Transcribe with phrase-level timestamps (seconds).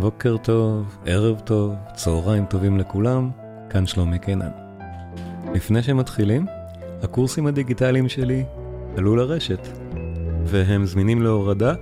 [0.00, 3.30] בוקר טוב, ערב טוב, צהריים טובים לכולם,
[3.70, 4.50] כאן שלומי קינן.
[5.54, 6.46] לפני שמתחילים,
[7.02, 8.44] הקורסים הדיגיטליים שלי
[8.96, 9.68] עלו לרשת,
[10.44, 11.74] והם זמינים להורדה.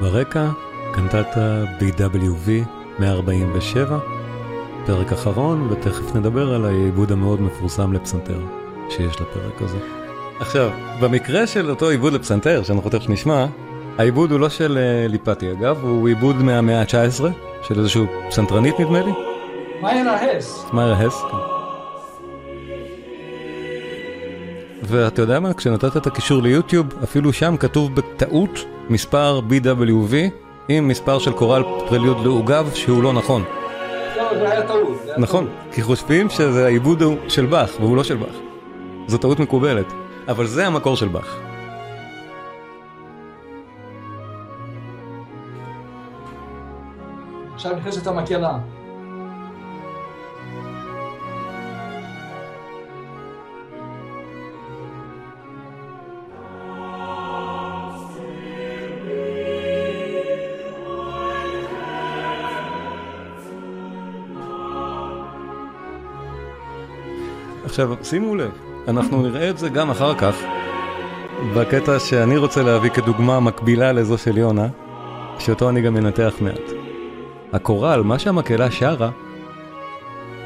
[0.00, 0.50] ברקע
[0.92, 2.48] קנטטה BWV
[2.98, 3.98] 147,
[4.86, 8.40] פרק אחרון, ותכף נדבר על העיבוד המאוד מפורסם לפסנתר
[8.88, 9.78] שיש לפרק הזה.
[10.40, 10.70] עכשיו,
[11.00, 13.46] במקרה של אותו עיבוד לפסנתר, שאנחנו תכף נשמע,
[14.00, 17.24] העיבוד הוא לא של uh, ליפטי אגב, הוא עיבוד מהמאה ה-19,
[17.62, 19.12] של איזשהו פסנתרנית נדמה לי.
[19.82, 20.66] מאיירה הס.
[20.72, 21.36] מאיירה הס, כן.
[24.82, 30.14] ואתה יודע מה, כשנתת את הקישור ליוטיוב, אפילו שם כתוב בטעות מספר BWV
[30.68, 33.44] עם מספר של קורל פרליוד לעוגב שהוא לא נכון.
[34.16, 35.06] לא, זה היה טעות.
[35.18, 38.36] נכון, כי חושבים שזה העיבוד של באך, והוא לא של באך.
[39.06, 39.92] זו טעות מקובלת,
[40.28, 41.49] אבל זה המקור של באך.
[47.60, 48.58] עכשיו נכנסת המקהלה.
[67.64, 68.50] עכשיו, שימו לב,
[68.88, 70.36] אנחנו נראה את זה גם אחר כך,
[71.56, 74.68] בקטע שאני רוצה להביא כדוגמה מקבילה לזו של יונה,
[75.38, 76.79] שאותו אני גם מנתח מעט.
[77.52, 79.10] הקורל, מה שהמקהלה שרה,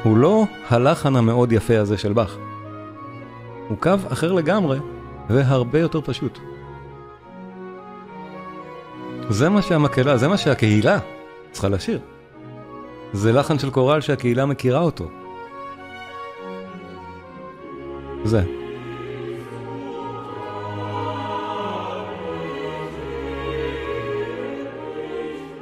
[0.03, 2.37] הוא לא הלחן המאוד יפה הזה של באך.
[3.67, 4.79] הוא קו אחר לגמרי,
[5.29, 6.39] והרבה יותר פשוט.
[9.29, 10.99] זה מה שהמקהלה, זה מה שהקהילה
[11.51, 11.99] צריכה לשיר.
[13.13, 15.09] זה לחן של קורל שהקהילה מכירה אותו.
[18.23, 18.43] זה.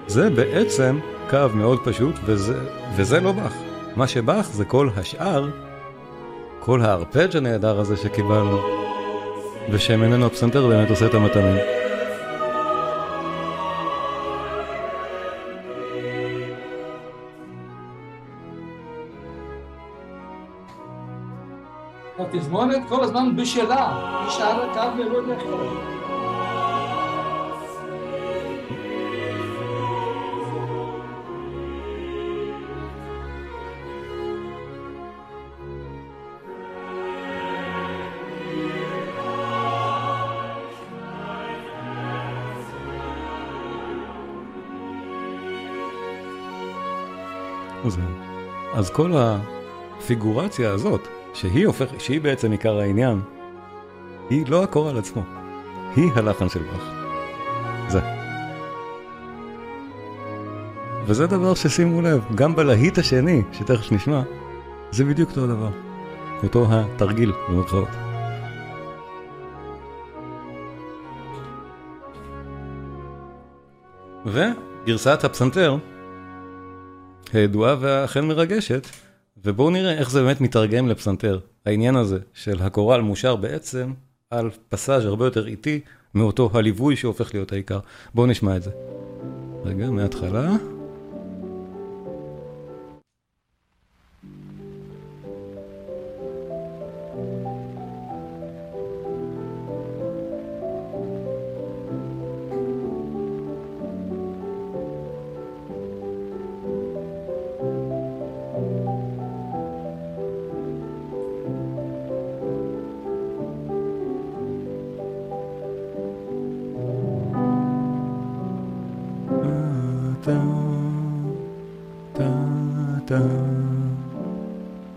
[0.08, 2.60] זה בעצם קו מאוד פשוט, וזה,
[2.96, 3.54] וזה לא באך.
[3.96, 5.50] מה שבאך זה כל השאר,
[6.60, 8.60] כל הארפג' הנהדר הזה שקיבלנו,
[9.70, 11.58] ושממנו הפסנתר באמת עושה את המתנים.
[22.20, 25.93] התזמונת כל הזמן בשלה, היא שרה קו מלוד יכול.
[48.74, 53.22] אז כל הפיגורציה הזאת, שהיא הופך, שהיא בעצם עיקר העניין,
[54.30, 55.22] היא לא הקורל עצמו,
[55.96, 56.92] היא הלחן של באך.
[57.90, 58.00] זה.
[61.06, 64.22] וזה דבר ששימו לב, גם בלהיט השני, שתכף נשמע,
[64.92, 65.70] זה בדיוק אותו דבר.
[66.44, 67.88] אותו התרגיל, במרכאות.
[74.26, 75.78] וגרסת הפסנתר,
[77.34, 78.88] הידועה והאכן מרגשת,
[79.46, 81.40] ובואו נראה איך זה באמת מתרגם לפסנתר.
[81.66, 83.94] העניין הזה של הקורל מושר בעצם
[84.30, 85.80] על פסאז' הרבה יותר איטי
[86.16, 87.80] מאותו הליווי שהופך להיות העיקר.
[88.14, 88.72] בואו נשמע את זה.
[89.66, 90.73] רגע, מההתחלה.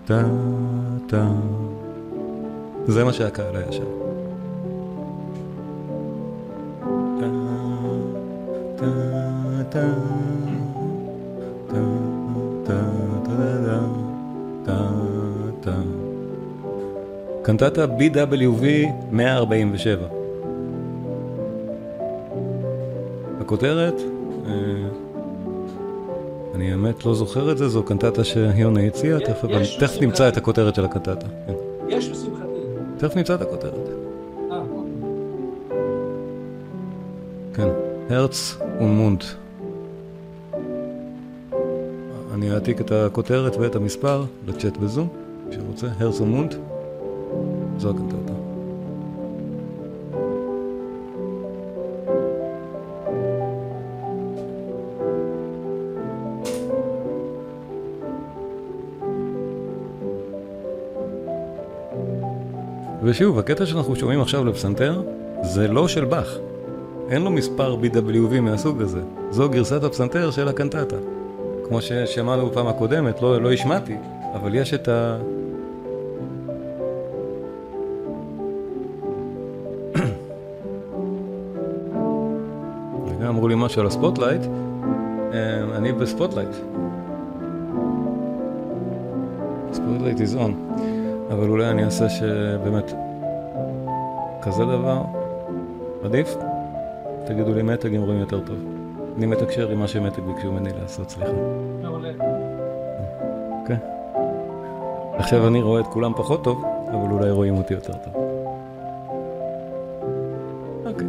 [0.06, 0.22] טה,
[1.06, 1.28] טה.
[2.86, 3.84] זה מה שהקהל היה שם.
[7.20, 7.26] טה,
[8.76, 8.86] טה,
[9.70, 9.86] טה,
[11.68, 11.82] טה,
[12.66, 12.80] טה,
[13.24, 13.80] טה,
[14.64, 14.88] טה,
[15.60, 15.76] טה.
[17.42, 18.64] קנטטה BWV
[19.10, 20.06] 147.
[23.40, 23.94] הכותרת,
[26.96, 30.00] האמת לא זוכר את זה, זו קנטטה שיונה הציע, תכף.
[30.00, 31.26] נמצא את הכותרת של הקנטטה.
[31.46, 31.52] כן.
[31.88, 32.60] יש בשמחתי.
[32.96, 33.88] תכף נמצא את הכותרת.
[34.50, 34.94] אה, אוקיי.
[37.54, 37.68] כן,
[38.10, 39.24] הרץ ומונט.
[42.34, 45.08] אני אעתיק את הכותרת ואת המספר לצ'אט בזום,
[45.48, 46.54] מי שרוצה, הרץ ומונט.
[47.78, 48.25] זו הקנטטה.
[63.06, 65.02] ושוב, הקטע שאנחנו שומעים עכשיו לפסנתר,
[65.42, 66.36] זה לא של באך.
[67.10, 69.00] אין לו מספר BWV מהסוג הזה.
[69.30, 70.96] זו גרסת הפסנתר של הקנטטה.
[71.68, 73.96] כמו ששמענו בפעם הקודמת, לא, לא השמעתי,
[74.34, 75.18] אבל יש את ה...
[83.06, 84.42] וגם אמרו לי משהו על ה spotlight,
[85.32, 86.50] אה, אני ב spotlight.
[89.72, 90.52] spotlight is on,
[91.30, 92.92] אבל אולי אני אעשה שבאמת
[94.42, 95.02] כזה דבר
[96.04, 96.36] עדיף?
[97.26, 98.56] תגידו לי מתג אם רואים יותר טוב.
[99.16, 101.32] אני מתקשר עם מה שמתג ביקשו ממני לעשות, סליחה.
[101.82, 102.10] מעולה.
[103.60, 103.76] אוקיי.
[105.18, 108.14] עכשיו אני רואה את כולם פחות טוב, אבל אולי רואים אותי יותר טוב.
[110.86, 111.06] אוקיי.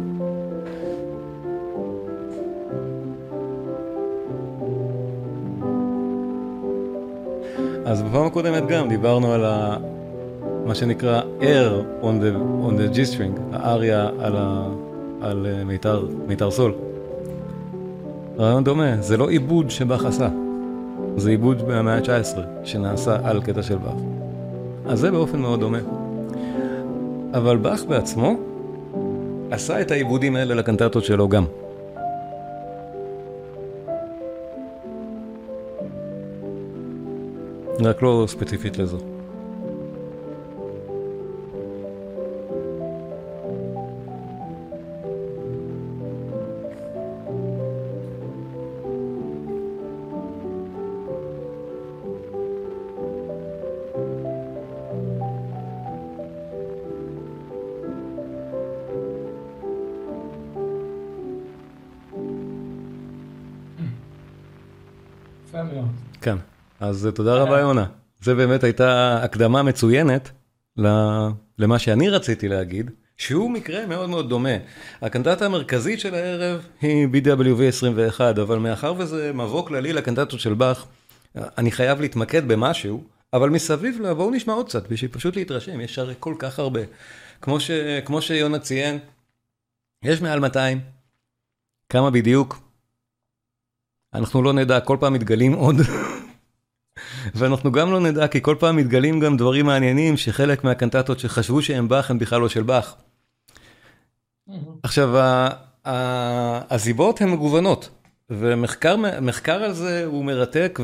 [7.86, 9.76] אז בפעם הקודמת גם דיברנו על ה...
[10.68, 14.68] מה שנקרא air on the, on the G-string, האריה על, ה...
[15.20, 16.74] על אה, מיתר, מיתר סול.
[18.38, 20.28] רעיון דומה, זה לא עיבוד שבאך עשה,
[21.16, 24.00] זה עיבוד מהמאה ה-19 שנעשה על קטע של באך.
[24.86, 25.78] אז זה באופן מאוד דומה.
[27.34, 28.36] אבל באך בעצמו
[29.50, 31.44] עשה את העיבודים האלה לקנטטות שלו גם.
[37.80, 39.17] רק לא ספציפית לזו.
[66.98, 67.86] אז אה, תודה רבה יונה.
[68.20, 70.30] זה באמת הייתה הקדמה מצוינת
[71.58, 74.56] למה שאני רציתי להגיד, שהוא מקרה מאוד מאוד דומה.
[75.02, 80.86] הקנטטה המרכזית של הערב היא BWV 21, אבל מאחר וזה מבוא כללי לקנטטות של באך,
[81.34, 85.98] אני חייב להתמקד במשהו, אבל מסביב לה, בואו נשמע עוד קצת, בשביל פשוט להתרשם, יש
[85.98, 86.80] הרי כל כך הרבה.
[87.40, 87.70] כמו, ש,
[88.04, 88.98] כמו שיונה ציין,
[90.02, 90.80] יש מעל 200,
[91.88, 92.58] כמה בדיוק?
[94.14, 95.76] אנחנו לא נדע, כל פעם מתגלים עוד.
[97.34, 101.88] ואנחנו גם לא נדע, כי כל פעם מתגלים גם דברים מעניינים, שחלק מהקנטטות שחשבו שהם
[101.88, 102.94] באך, הם בכלל לא של באך.
[104.82, 105.48] עכשיו, ה-
[105.86, 107.88] ה- הסיבות הן מגוונות,
[108.30, 110.80] ומחקר מחקר על זה הוא מרתק,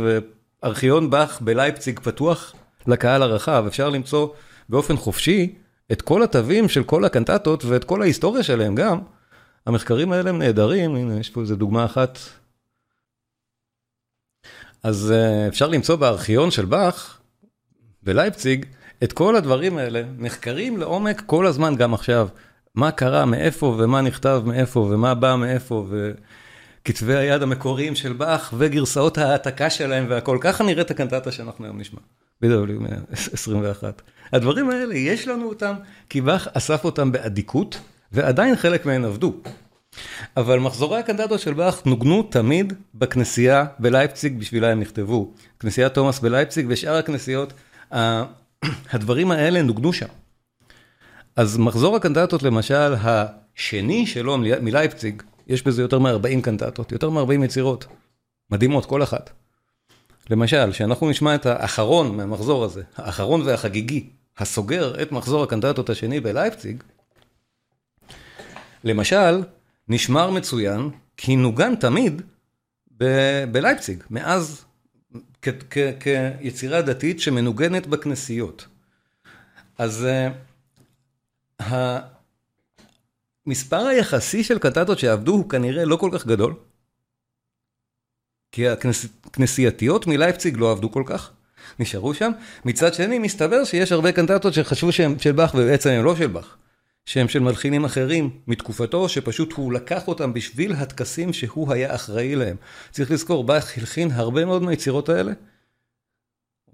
[0.63, 2.55] וארכיון באך בלייפציג פתוח
[2.87, 4.29] לקהל הרחב, אפשר למצוא
[4.69, 5.55] באופן חופשי
[5.93, 8.99] את כל התווים של כל הקנטטות ואת כל ההיסטוריה שלהם גם.
[9.67, 12.19] המחקרים האלה הם נהדרים, הנה יש פה איזה דוגמה אחת.
[14.85, 17.21] אז uh, אפשר למצוא בארכיון של באך,
[18.03, 18.67] בלייפציג,
[19.05, 22.29] את כל הדברים האלה, נחקרים לעומק כל הזמן, גם עכשיו.
[22.75, 29.19] מה קרה, מאיפה ומה נכתב מאיפה ומה בא מאיפה, וכתבי היד המקוריים של באך וגרסאות
[29.19, 30.39] ההעתקה שלהם והכל.
[30.41, 32.01] ככה נראית הקנטטה שאנחנו היום נשמע.
[32.41, 32.71] בדיוק,
[33.33, 34.03] 21.
[34.33, 35.75] הדברים האלה, יש לנו אותם,
[36.09, 37.81] כי באך אסף אותם באדיקות,
[38.13, 39.35] ועדיין חלק מהן עבדו.
[40.37, 45.33] אבל מחזורי הקנטטות של באך נוגנו תמיד בכנסייה בלייפציג, בשבילה הם נכתבו.
[45.61, 47.53] כנסיית תומאס בלייפציג ושאר הכנסיות,
[48.93, 50.07] הדברים האלה נוגנו שם.
[51.37, 57.45] אז מחזור הקנטטות למשל, השני שלו מלי- מלייפציג, יש בזה יותר מ-40 קנטטות, יותר מ-40
[57.45, 57.87] יצירות.
[58.51, 59.31] מדהימות, כל אחת.
[60.31, 64.09] למשל, שאנחנו נשמע את האחרון מהמחזור הזה, האחרון והחגיגי,
[64.39, 66.83] הסוגר את מחזור הקנטטות השני בלייפציג,
[68.85, 69.43] למשל,
[69.89, 72.23] נשמר מצוין, כי נוגן תמיד
[72.99, 74.65] ב- בלייפציג, מאז
[76.41, 78.67] כיצירה דתית שמנוגנת בכנסיות.
[79.79, 80.07] אז
[83.47, 86.55] המספר היחסי של קנטטות שעבדו הוא כנראה לא כל כך גדול.
[88.53, 91.31] כי הכנסייתיות מלייפציג לא עבדו כל כך,
[91.79, 92.33] נשארו שם.
[92.65, 96.57] מצד שני, מסתבר שיש הרבה קנטטות שחשבו שהן של באך ובעצם הן לא של באך.
[97.07, 102.57] שהם של מלחינים אחרים מתקופתו, שפשוט הוא לקח אותם בשביל הטקסים שהוא היה אחראי להם.
[102.91, 105.33] צריך לזכור, באך הלחין הרבה מאוד מהיצירות האלה,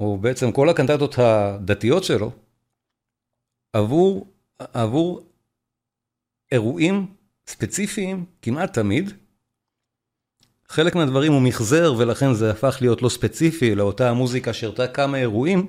[0.00, 2.32] או בעצם כל הקנטטות הדתיות שלו,
[3.72, 4.26] עבור,
[4.58, 5.26] עבור
[6.52, 7.06] אירועים
[7.46, 9.10] ספציפיים כמעט תמיד.
[10.68, 15.66] חלק מהדברים הוא מחזר ולכן זה הפך להיות לא ספציפי לאותה המוזיקה שהרתה כמה אירועים,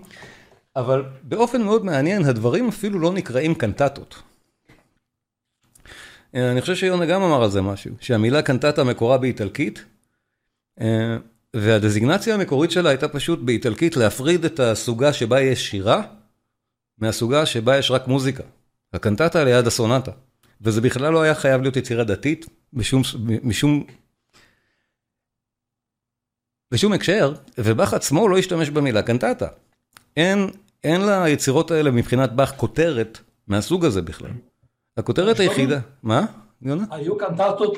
[0.76, 4.31] אבל באופן מאוד מעניין הדברים אפילו לא נקראים קנטטות.
[6.34, 9.86] אני חושב שיונה גם אמר על זה משהו, שהמילה קנטטה מקורה באיטלקית,
[11.56, 16.04] והדזיגנציה המקורית שלה הייתה פשוט באיטלקית להפריד את הסוגה שבה יש שירה,
[16.98, 18.44] מהסוגה שבה יש רק מוזיקה.
[18.94, 20.12] הקנטטה ליד הסונטה.
[20.62, 23.02] וזה בכלל לא היה חייב להיות יצירה דתית, בשום,
[23.44, 23.86] משום,
[26.72, 29.48] בשום הקשר, ובאך עצמו לא השתמש במילה קנטטה.
[30.18, 30.50] אין,
[30.84, 34.32] אין ליצירות האלה מבחינת באך כותרת מהסוג הזה בכלל.
[34.98, 36.26] הכותרת היחידה, מה?
[36.62, 36.84] יונה?
[36.92, 37.78] היו קנטטות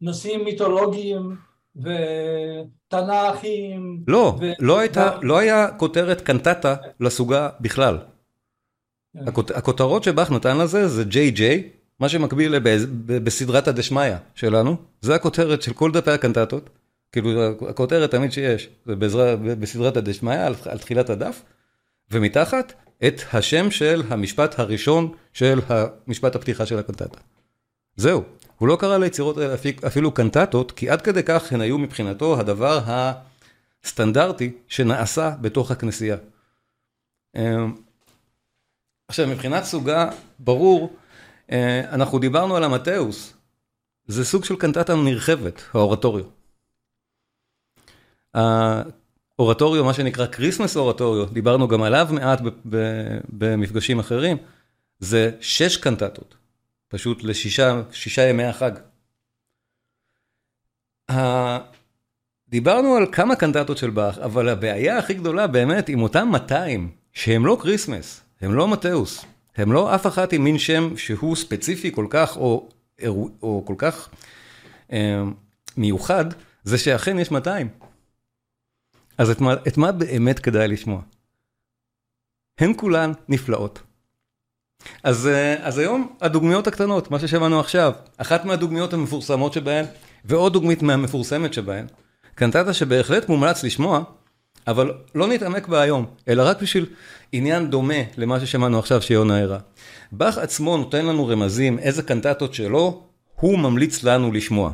[0.00, 1.36] לנושאים מיתולוגיים
[1.76, 4.04] ותנ"כים.
[4.06, 7.98] לא, לא הייתה, לא היה כותרת קנטטה לסוגה בכלל.
[9.12, 9.24] כן.
[9.54, 11.68] הכותרות שבאך נתן לזה זה ג'יי ג'יי,
[12.00, 12.58] מה שמקביל
[13.06, 16.70] בסדרת הדשמיא שלנו, זה הכותרת של כל דפי הקנטטות,
[17.12, 18.96] כאילו הכותרת תמיד שיש, זה
[19.58, 21.42] בסדרת הדשמיא על תחילת הדף,
[22.10, 22.72] ומתחת
[23.06, 27.20] את השם של המשפט הראשון של המשפט הפתיחה של הקנטטה.
[27.96, 28.22] זהו,
[28.58, 29.54] הוא לא קרא ליצירות האלה
[29.86, 32.80] אפילו קנטטות, כי עד כדי כך הן היו מבחינתו הדבר
[33.84, 36.16] הסטנדרטי שנעשה בתוך הכנסייה.
[37.36, 37.74] אמ,
[39.08, 40.96] עכשיו, מבחינת סוגה, ברור,
[41.50, 43.34] אה, אנחנו דיברנו על המתאוס,
[44.06, 46.24] זה סוג של קנטטה נרחבת, האורטוריו.
[49.40, 52.40] האורטוריו, מה שנקרא Christmas Oratorio, דיברנו גם עליו מעט
[53.28, 54.36] במפגשים אחרים,
[54.98, 56.34] זה שש קנטטות,
[56.88, 58.72] פשוט לשישה ימי החג.
[62.48, 67.46] דיברנו על כמה קנטטות של באך, אבל הבעיה הכי גדולה באמת עם אותם 200, שהם
[67.46, 69.24] לא Christmas, הם לא מתאוס,
[69.56, 72.68] הם לא אף אחת עם מין שם שהוא ספציפי כל כך, או,
[73.42, 74.08] או כל כך
[74.92, 75.22] אה,
[75.76, 76.24] מיוחד,
[76.64, 77.68] זה שאכן יש 200.
[79.20, 81.00] אז את מה, את מה באמת כדאי לשמוע?
[82.58, 83.82] הן כולן נפלאות.
[85.02, 89.84] אז, אה, אז היום הדוגמיות הקטנות, מה ששמענו עכשיו, אחת מהדוגמיות המפורסמות שבהן,
[90.24, 91.86] ועוד דוגמית מהמפורסמת שבהן,
[92.34, 94.02] קנטטה שבהחלט מומלץ לשמוע,
[94.66, 96.86] אבל לא נתעמק בה היום, אלא רק בשביל
[97.32, 99.58] עניין דומה למה ששמענו עכשיו שיונה הראה.
[100.12, 103.02] באך עצמו נותן לנו רמזים איזה קנטטות שלו
[103.34, 104.72] הוא ממליץ לנו לשמוע.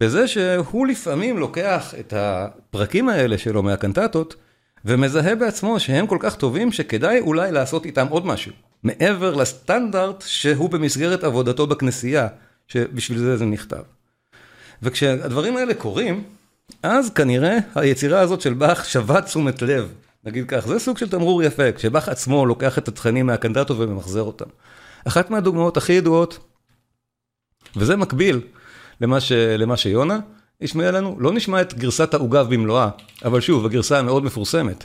[0.00, 4.34] בזה שהוא לפעמים לוקח את הפרקים האלה שלו מהקנטטות
[4.84, 8.52] ומזהה בעצמו שהם כל כך טובים שכדאי אולי לעשות איתם עוד משהו.
[8.82, 12.28] מעבר לסטנדרט שהוא במסגרת עבודתו בכנסייה,
[12.68, 13.82] שבשביל זה זה נכתב.
[14.82, 16.24] וכשהדברים האלה קורים,
[16.82, 19.92] אז כנראה היצירה הזאת של באך שווה תשומת לב,
[20.24, 24.44] נגיד כך, זה סוג של תמרור יפה, כשבאך עצמו לוקח את התכנים מהקנדטו וממחזר אותם.
[25.04, 26.38] אחת מהדוגמאות הכי ידועות,
[27.76, 28.40] וזה מקביל
[29.00, 30.18] למה, ש, למה שיונה
[30.62, 32.88] השמיע לנו, לא נשמע את גרסת העוגב במלואה,
[33.24, 34.84] אבל שוב, הגרסה המאוד מפורסמת.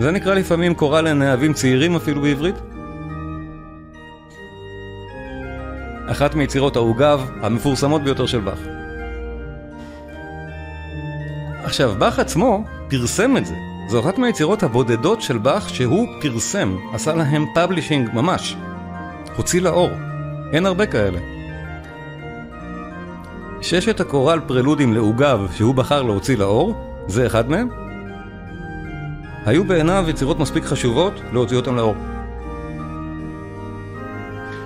[0.00, 2.54] זה נקרא לפעמים קורל לנאבים צעירים אפילו בעברית.
[6.10, 8.58] אחת מיצירות העוגב המפורסמות ביותר של באך.
[11.64, 13.73] עכשיו, באך עצמו פרסם את זה.
[13.88, 18.56] זו אחת מהיצירות הבודדות של באך שהוא פרסם, עשה להם publishing ממש.
[19.36, 19.90] הוציא לאור.
[20.52, 21.18] אין הרבה כאלה.
[23.60, 26.74] ששת הקורל פרלודים לעוגב שהוא בחר להוציא לאור,
[27.06, 27.68] זה אחד מהם.
[29.46, 31.94] היו בעיניו יצירות מספיק חשובות להוציא אותם לאור.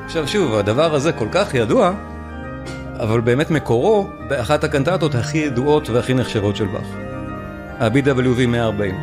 [0.05, 1.93] עכשיו שוב, הדבר הזה כל כך ידוע,
[3.01, 7.08] אבל באמת מקורו באחת הקנטטות הכי ידועות והכי נחשבות של באך.
[7.81, 8.95] ה-BWV 140.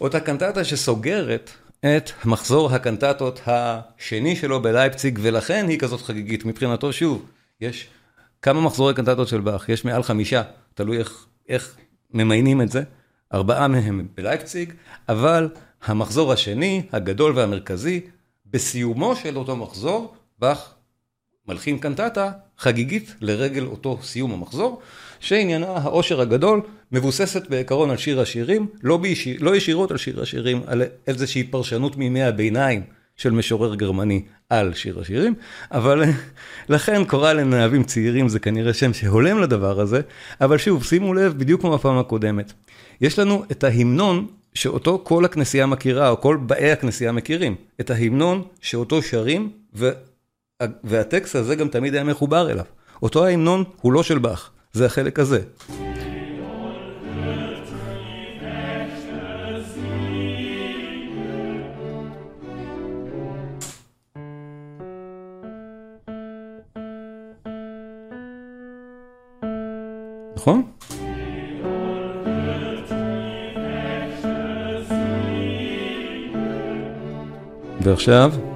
[0.00, 1.50] אותה קנטטה שסוגרת
[1.80, 6.44] את מחזור הקנטטות השני שלו בלייפציג, ולכן היא כזאת חגיגית.
[6.44, 7.26] מבחינתו, שוב,
[7.60, 7.88] יש
[8.42, 9.68] כמה מחזורי קנטטות של באך?
[9.68, 10.42] יש מעל חמישה,
[10.74, 11.76] תלוי איך, איך
[12.14, 12.82] ממיינים את זה.
[13.34, 14.72] ארבעה מהם בלייפציג,
[15.08, 15.48] אבל
[15.84, 18.00] המחזור השני, הגדול והמרכזי,
[18.50, 20.74] בסיומו של אותו מחזור, באך
[21.48, 24.80] מלחין קנטטה חגיגית לרגל אותו סיום המחזור,
[25.20, 26.60] שעניינה העושר הגדול,
[26.92, 31.96] מבוססת בעיקרון על שיר השירים, לא, בישיר, לא ישירות על שיר השירים, על איזושהי פרשנות
[31.96, 32.82] מימי הביניים
[33.16, 35.34] של משורר גרמני על שיר השירים,
[35.72, 36.02] אבל
[36.68, 40.00] לכן קורא לנאבים צעירים זה כנראה שם שהולם לדבר הזה,
[40.40, 42.52] אבל שוב, שימו לב, בדיוק כמו בפעם הקודמת.
[43.00, 48.42] יש לנו את ההמנון שאותו כל הכנסייה מכירה, או כל באי הכנסייה מכירים, את ההמנון
[48.60, 49.90] שאותו שרים, ו...
[50.84, 52.64] והטקסט הזה גם תמיד היה מחובר אליו.
[53.02, 55.40] אותו ההמנון הוא לא של באך, זה החלק הזה.
[70.36, 70.62] נכון?
[77.80, 78.53] ועכשיו?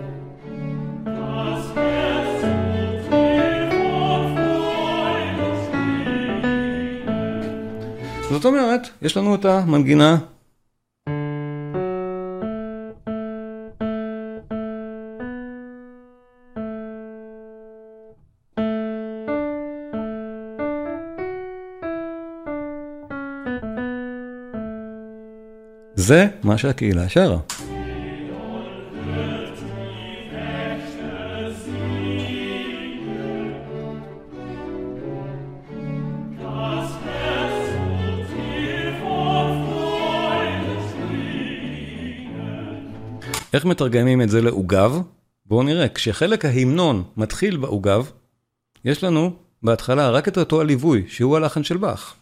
[8.31, 10.17] זאת אומרת, יש לנו את המנגינה
[25.95, 27.68] זה מה שהקהילה שרה.
[43.69, 45.01] מתרגמים את זה לעוגב?
[45.47, 48.11] בואו נראה, כשחלק ההמנון מתחיל בעוגב,
[48.85, 52.15] יש לנו בהתחלה רק את אותו הליווי, שהוא הלחן של באך.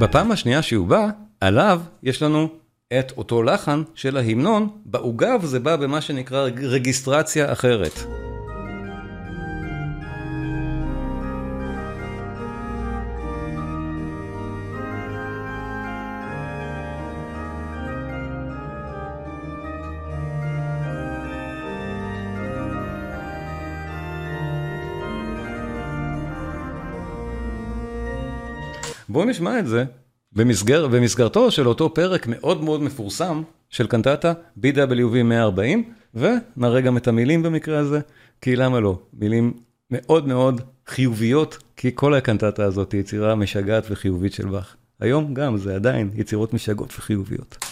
[0.00, 1.08] בפעם השנייה שהוא בא,
[1.40, 2.48] עליו יש לנו
[2.98, 8.27] את אותו לחן של ההמנון, בעוגב זה בא במה שנקרא רגיסטרציה אחרת.
[29.18, 29.84] בואו נשמע את זה
[30.32, 37.08] במסגר, במסגרתו של אותו פרק מאוד מאוד מפורסם של קנטטה BWV 140, ונראה גם את
[37.08, 38.00] המילים במקרה הזה,
[38.40, 38.98] כי למה לא?
[39.12, 39.52] מילים
[39.90, 44.76] מאוד מאוד חיוביות, כי כל הקנטטה הזאת היא יצירה משגעת וחיובית של באך.
[45.00, 47.64] היום גם זה עדיין יצירות משגעות וחיוביות.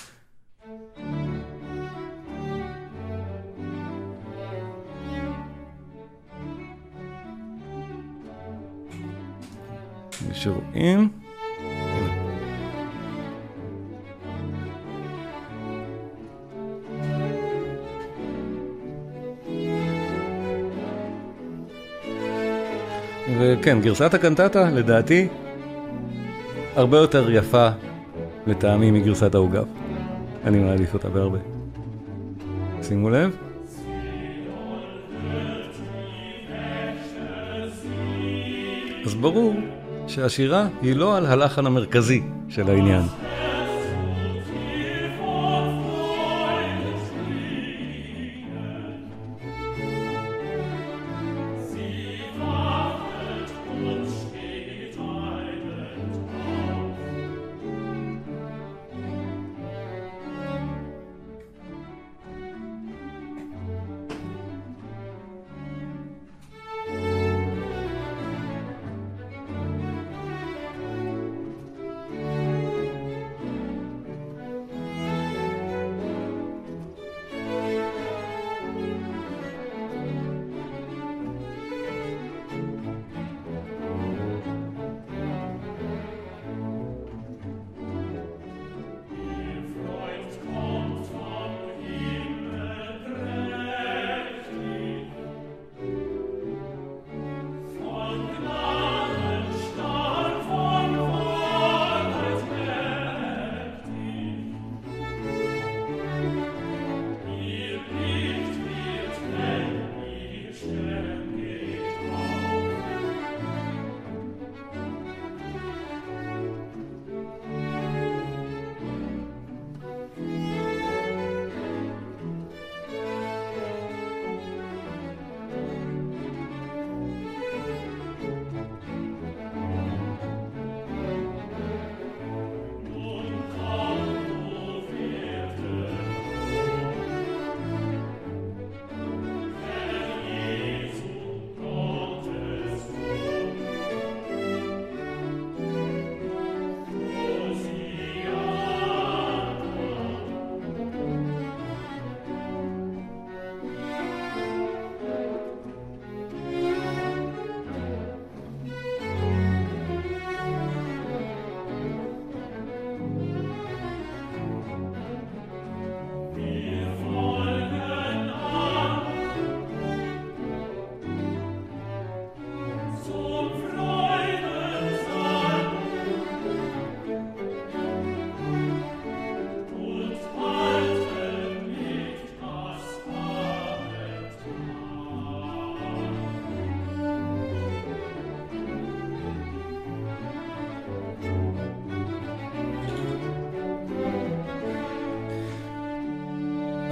[10.33, 11.26] שרואים.
[23.29, 25.29] וכן, גרסת הקנטטה, לדעתי,
[26.77, 27.69] הרבה יותר יפה
[28.47, 29.65] לטעמי מגרסת העוגב.
[30.45, 31.39] אני מעדיף אותה בהרבה.
[32.83, 33.37] שימו לב.
[39.05, 39.55] אז ברור
[40.07, 43.03] שהשירה היא לא על הלחן המרכזי של העניין.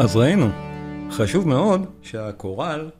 [0.05, 0.49] אז ראינו,
[1.11, 2.90] חשוב מאוד שהקורל,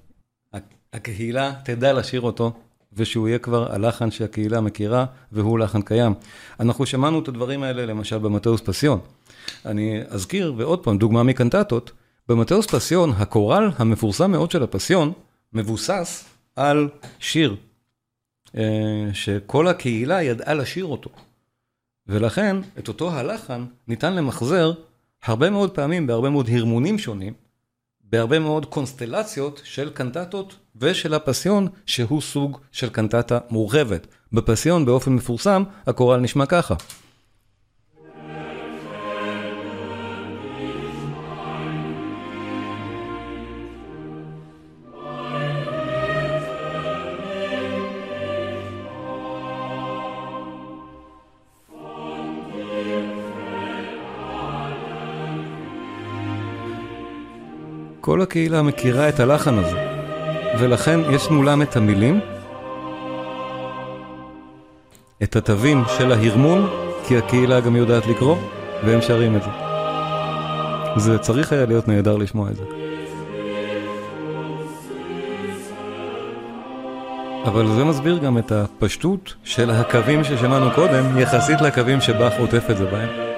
[0.93, 2.53] הקהילה תדע לשיר אותו,
[2.93, 6.15] ושהוא יהיה כבר הלחן שהקהילה מכירה, והוא לחן קיים.
[6.61, 9.01] אנחנו שמענו את הדברים האלה למשל במטאוס פסיון.
[9.67, 11.93] אני אזכיר, ועוד פעם, דוגמה מקנטטות,
[12.29, 15.13] במטאוס פסיון, הקורל המפורסם מאוד של הפסיון,
[15.53, 16.25] מבוסס
[16.57, 16.89] על
[17.19, 17.57] שיר,
[18.57, 21.11] אה, שכל הקהילה ידעה לשיר אותו.
[22.07, 24.73] ולכן, את אותו הלחן ניתן למחזר
[25.25, 27.33] הרבה מאוד פעמים בהרבה מאוד הרמונים שונים,
[28.05, 34.07] בהרבה מאוד קונסטלציות של קנטטות ושל הפסיון, שהוא סוג של קנטטה מורחבת.
[34.33, 36.75] בפסיון באופן מפורסם, הקורל נשמע ככה.
[58.05, 59.77] כל הקהילה מכירה את הלחן הזה,
[60.59, 62.21] ולכן יש מולם את המילים,
[65.23, 66.69] את התווים של ההרמון,
[67.07, 68.37] כי הקהילה גם יודעת לקרוא,
[68.85, 69.51] והם שרים את זה.
[70.97, 72.65] זה צריך היה להיות נהדר לשמוע את זה.
[77.45, 82.77] אבל זה מסביר גם את הפשטות של הקווים ששמענו קודם, יחסית לקווים שבאך עוטף את
[82.77, 83.34] זה בהם.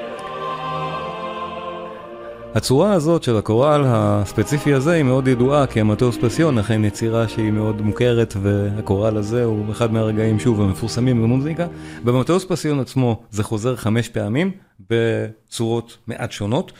[2.56, 7.50] הצורה הזאת של הקורל הספציפי הזה היא מאוד ידועה, כי המתאוס פסיון אכן יצירה שהיא
[7.50, 11.66] מאוד מוכרת, והקורל הזה הוא אחד מהרגעים, שוב, המפורסמים במוזיקה.
[12.04, 14.50] במתאוס פסיון עצמו זה חוזר חמש פעמים,
[14.90, 16.72] בצורות מעט שונות,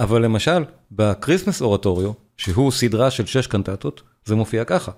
[0.00, 4.92] אבל למשל, ב Christmas Oratorio, שהוא סדרה של שש קנטטות, זה מופיע ככה.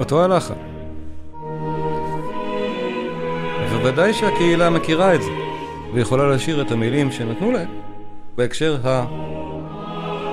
[0.00, 0.71] אותו הלחן.
[3.84, 5.30] ודאי שהקהילה מכירה את זה,
[5.94, 7.68] ויכולה לשיר את המילים שנתנו להם
[8.36, 8.76] בהקשר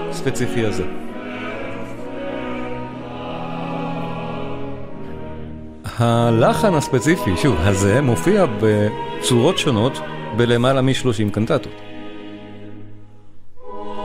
[0.10, 0.84] הספציפי הזה.
[5.98, 10.00] הלחן הספציפי, שוב, הזה מופיע בצורות שונות
[10.38, 11.82] בלמעלה מ-30 קנטטות.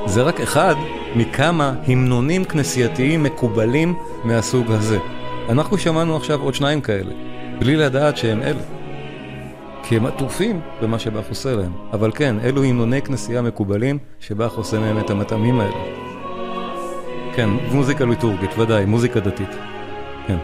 [0.06, 0.74] זה רק אחד
[1.16, 3.94] מכמה המנונים כנסייתיים מקובלים
[4.24, 4.98] מהסוג הזה.
[5.48, 7.12] אנחנו שמענו עכשיו עוד שניים כאלה,
[7.58, 8.73] בלי לדעת שהם אלה.
[9.88, 11.72] כי הם עטופים במה שבאך עושה להם.
[11.92, 16.04] אבל כן, אלו המנוני כנסייה מקובלים, שבאך עושה מהם את המטעמים האלה.
[17.36, 19.48] כן, מוזיקה ליטורגית, ודאי, מוזיקה דתית.
[20.26, 20.36] כן.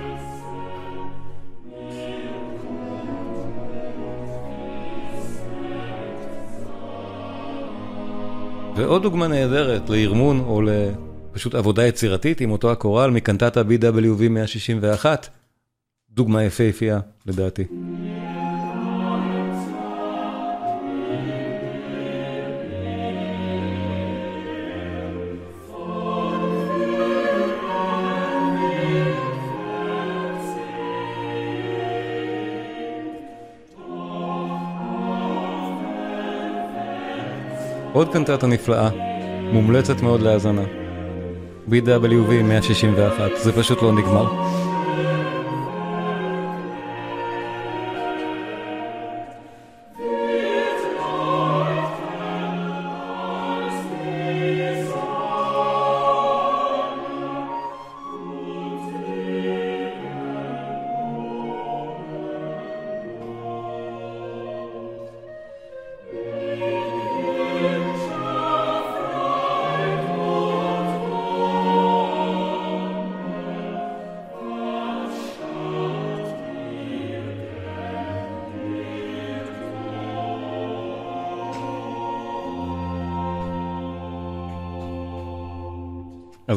[8.76, 15.28] ועוד דוגמה נהדרת לארמון או לפשוט עבודה יצירתית עם אותו הקורל מקנטטה BWV 161,
[16.10, 17.64] דוגמה יפהפייה לדעתי.
[37.92, 38.88] עוד קנטטה נפלאה,
[39.52, 40.62] מומלצת מאוד להאזנה.
[41.70, 44.26] BWV 161, זה פשוט לא נגמר.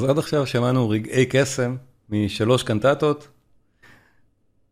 [0.04, 1.76] אז עד עכשיו שמענו רגעי קסם
[2.10, 3.28] משלוש קנטטות,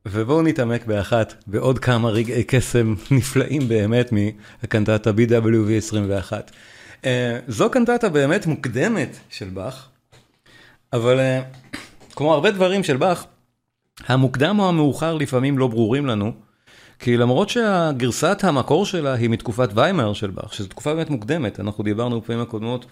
[0.05, 6.51] ובואו נתעמק באחת, בעוד כמה רגעי קסם נפלאים באמת מהקנטטה BWV 21.
[7.01, 7.05] Uh,
[7.47, 9.89] זו קנטטה באמת מוקדמת של באך,
[10.93, 11.77] אבל uh,
[12.15, 13.25] כמו הרבה דברים של באך,
[14.07, 16.31] המוקדם או המאוחר לפעמים לא ברורים לנו,
[16.99, 21.83] כי למרות שהגרסת המקור שלה היא מתקופת ויימר של באך, שזו תקופה באמת מוקדמת, אנחנו
[21.83, 22.85] דיברנו בפעמים הקודמות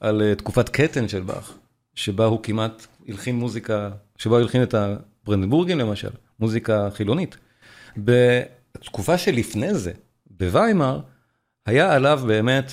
[0.00, 1.54] על uh, תקופת קטן של באך.
[1.94, 7.36] שבה הוא כמעט הלחין מוזיקה, שבה הוא הלחין את הברנדבורגים למשל, מוזיקה חילונית.
[7.96, 9.92] בתקופה שלפני זה,
[10.30, 11.00] בוויימר,
[11.66, 12.72] היה עליו באמת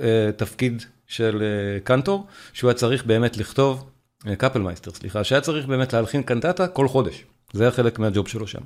[0.00, 3.90] אה, תפקיד של אה, קנטור, שהוא היה צריך באמת לכתוב,
[4.26, 7.24] אה, קפלמייסטר, סליחה, שהיה צריך באמת להלחין קנטטה כל חודש.
[7.52, 8.60] זה היה חלק מהג'וב שלו שם.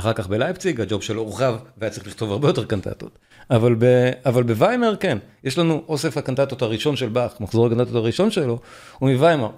[0.00, 3.18] אחר כך בלייפציג הג'וב שלו הורחב והיה צריך לכתוב הרבה יותר קנטטות.
[3.50, 3.84] אבל, ב,
[4.26, 8.58] אבל בוויימר כן, יש לנו אוסף הקנטטות הראשון של באך, מחזור הקנטטות הראשון שלו
[8.98, 9.50] הוא מוויימר.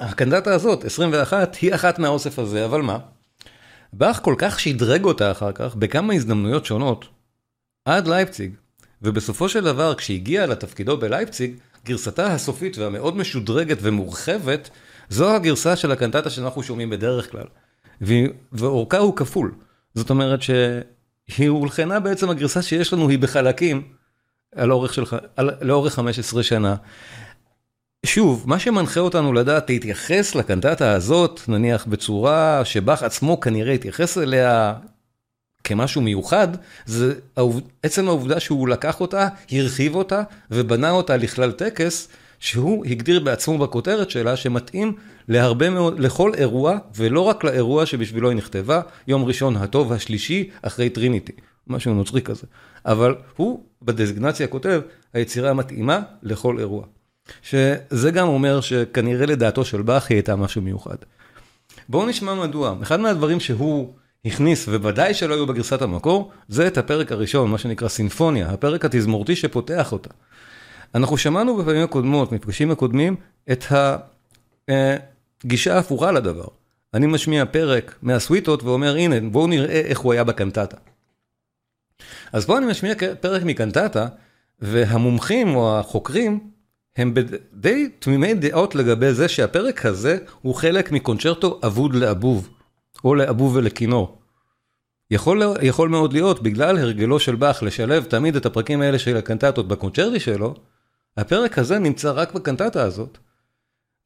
[0.00, 2.98] והקנטטה הזאת, 21, היא אחת מהאוסף הזה, אבל מה?
[3.92, 7.08] באך כל כך שדרג אותה אחר כך בכמה הזדמנויות שונות,
[7.84, 8.54] עד לייפציג,
[9.02, 14.70] ובסופו של דבר כשהגיע לתפקידו בלייפציג, גרסתה הסופית והמאוד משודרגת ומורחבת,
[15.08, 17.46] זו הגרסה של הקנטטה שאנחנו שומעים בדרך כלל.
[18.52, 19.54] ואורכה הוא כפול.
[19.94, 23.82] זאת אומרת שהיא הולחנה בעצם הגרסה שיש לנו היא בחלקים
[24.54, 25.04] על אורך, של,
[25.36, 26.76] על, לאורך 15 שנה.
[28.06, 34.74] שוב, מה שמנחה אותנו לדעת להתייחס לקנטטה הזאת, נניח בצורה שבאך עצמו כנראה התייחס אליה
[35.64, 36.48] כמשהו מיוחד,
[36.86, 37.14] זה
[37.82, 42.08] עצם העובדה שהוא לקח אותה, הרחיב אותה ובנה אותה לכלל טקס,
[42.40, 44.92] שהוא הגדיר בעצמו בכותרת שלה שמתאים
[45.28, 50.90] להרבה מאוד, לכל אירוע, ולא רק לאירוע שבשבילו היא נכתבה, יום ראשון הטוב השלישי אחרי
[50.90, 51.32] טריניטי,
[51.66, 52.46] משהו נוצרי כזה.
[52.86, 54.80] אבל הוא בדזגנציה כותב,
[55.14, 56.84] היצירה המתאימה לכל אירוע.
[57.42, 60.96] שזה גם אומר שכנראה לדעתו של באך היא הייתה משהו מיוחד.
[61.88, 62.76] בואו נשמע מדוע.
[62.82, 63.92] אחד מהדברים שהוא
[64.24, 69.36] הכניס, ובוודאי שלא היו בגרסת המקור, זה את הפרק הראשון, מה שנקרא סינפוניה, הפרק התזמורתי
[69.36, 70.10] שפותח אותה.
[70.94, 73.16] אנחנו שמענו בפעמים הקודמות, מפגשים הקודמים,
[73.52, 73.64] את
[75.44, 76.46] הגישה ההפוכה לדבר.
[76.94, 80.76] אני משמיע פרק מהסוויטות ואומר, הנה, בואו נראה איך הוא היה בקנטטה.
[82.32, 84.06] אז פה אני משמיע פרק מקנטטה,
[84.60, 86.50] והמומחים או החוקרים
[86.96, 87.14] הם
[87.52, 92.48] די תמימי דעות לגבי זה שהפרק הזה הוא חלק מקונצ'רטו אבוד לאבוב,
[93.04, 94.18] או לאבוב ולכינור.
[95.10, 99.68] יכול, יכול מאוד להיות, בגלל הרגלו של באך לשלב תמיד את הפרקים האלה של הקנטטות
[99.68, 100.54] בקונצ'רטי שלו,
[101.18, 103.18] הפרק הזה נמצא רק בקנטטה הזאת,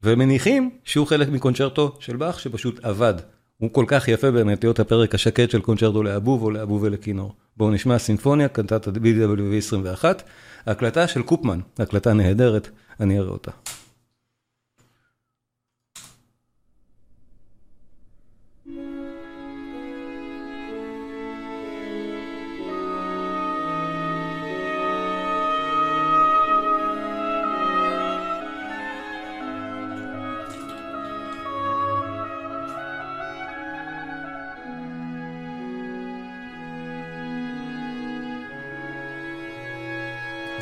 [0.03, 3.13] ומניחים שהוא חלק מקונצ'רטו של באך שפשוט עבד.
[3.57, 7.35] הוא כל כך יפה באמת להיות הפרק השקט של קונצ'רטו לאבוב או לאבוב ולכינור.
[7.57, 10.23] בואו נשמע סימפוניה, קנטטה BWV 21,
[10.65, 13.51] הקלטה של קופמן, הקלטה נהדרת, אני אראה אותה.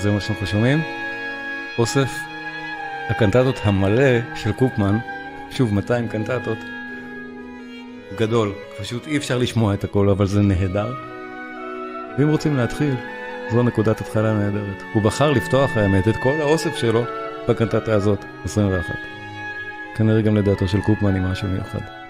[0.01, 0.81] זה מה שאנחנו שומעים.
[1.77, 2.11] אוסף
[3.09, 4.97] הקנטטות המלא של קופמן,
[5.51, 6.57] שוב 200 קנטטות,
[8.17, 10.93] גדול, פשוט אי אפשר לשמוע את הכל אבל זה נהדר.
[12.17, 12.95] ואם רוצים להתחיל,
[13.51, 14.83] זו נקודת התחלה נהדרת.
[14.93, 17.03] הוא בחר לפתוח האמת את כל האוסף שלו
[17.49, 18.95] בקנטטה הזאת, 21.
[19.95, 22.00] כנראה גם לדעתו של קופמן היא משהו מיוחד.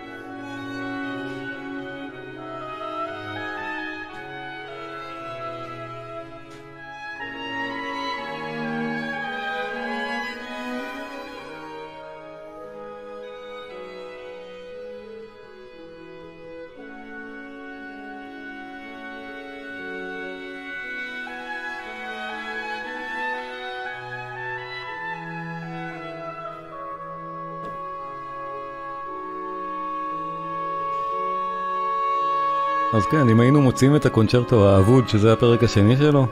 [33.02, 36.28] אז כן, אם היינו מוצאים את הקונצ'רטו האבוד, שזה הפרק השני שלו,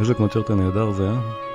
[0.00, 1.49] איזה קונצ'רטו נהדר זה, אה?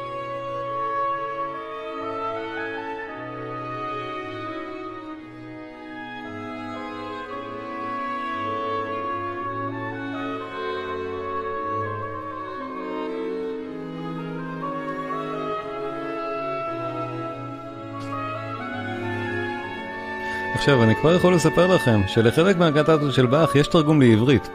[20.66, 24.50] עכשיו, אני כבר יכול לספר לכם שלחלק מהקנטטות של באך יש תרגום לעברית.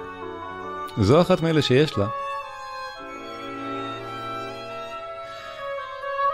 [0.99, 2.07] זו אחת מאלה שיש לה.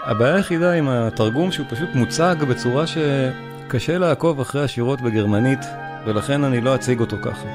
[0.03, 5.59] הבעיה היחידה עם התרגום שהוא פשוט מוצג בצורה שקשה לעקוב אחרי השירות בגרמנית,
[6.05, 7.47] ולכן אני לא אציג אותו ככה.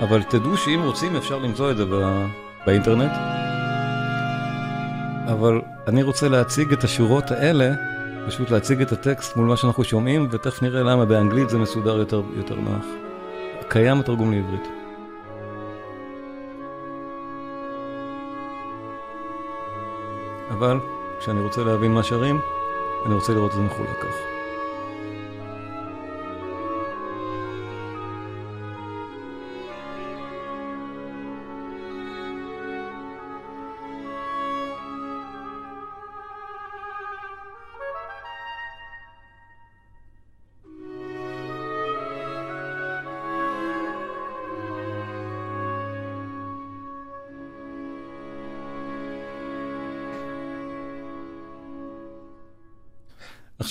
[0.00, 2.26] אבל תדעו שאם רוצים אפשר למצוא את זה בא...
[2.66, 3.12] באינטרנט.
[5.26, 7.91] אבל אני רוצה להציג את השורות האלה
[8.26, 12.22] פשוט להציג את הטקסט מול מה שאנחנו שומעים, ותכף נראה למה באנגלית זה מסודר יותר,
[12.36, 12.84] יותר נוח.
[13.68, 14.68] קיים התרגום לעברית.
[20.50, 20.78] אבל
[21.20, 22.40] כשאני רוצה להבין מה שרים,
[23.06, 24.31] אני רוצה לראות את זה מחולק כך.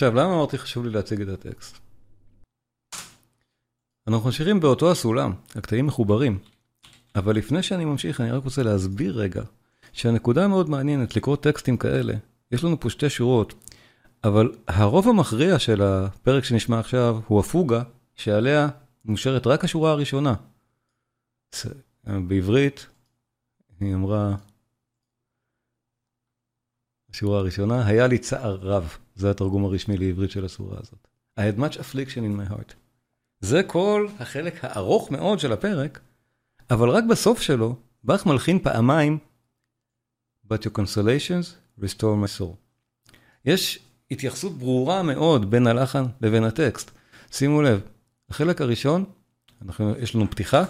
[0.02, 1.78] עכשיו, למה אמרתי חשוב לי להציג את הטקסט?
[4.08, 6.40] אנחנו ממשיכים באותו הסולם, הקטעים מחוברים.
[7.16, 9.44] אבל לפני שאני ממשיך, אני רק רוצה להסביר רגע,
[9.94, 12.14] שהנקודה המאוד מעניינת לקרוא טקסטים כאלה,
[12.52, 13.54] יש לנו פה שתי שורות,
[14.24, 17.84] אבל הרוב המכריע של הפרק שנשמע עכשיו הוא הפוגה,
[18.16, 18.70] שעליה
[19.06, 20.34] מושרת רק השורה הראשונה.
[22.06, 22.88] בעברית,
[23.80, 24.36] היא אמרה,
[27.10, 31.08] השורה הראשונה, היה לי צער רב, זה התרגום הרשמי לעברית של הסורה הזאת.
[31.40, 32.74] I had much affliction in my heart.
[33.40, 36.00] זה כל החלק הארוך מאוד של הפרק,
[36.72, 39.18] אבל רק בסוף שלו, באך מלחין פעמיים,
[40.48, 42.56] But your consolations restore my soul.
[43.46, 43.80] יש
[44.12, 46.92] התייחסות ברורה מאוד בין הלחן לבין הטקסט.
[47.32, 47.82] שימו לב,
[48.30, 49.06] החלק הראשון,
[49.62, 50.64] אנחנו, יש לנו פתיחה.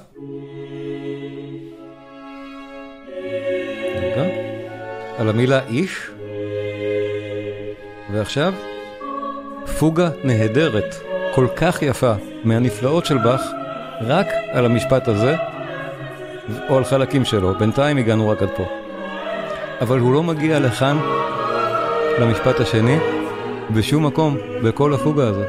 [5.18, 6.10] על המילה איש,
[8.12, 8.54] ועכשיו,
[9.80, 10.96] פוגה נהדרת,
[11.36, 13.42] כל כך יפה, מהנפלאות של באך,
[14.02, 15.36] רק על המשפט הזה,
[16.70, 18.66] או על חלקים שלו, בינתיים הגענו רק עד פה.
[19.82, 20.98] אבל הוא לא מגיע לכאן,
[22.20, 22.98] למשפט השני,
[23.74, 25.48] בשום מקום, בכל הפוגה הזאת.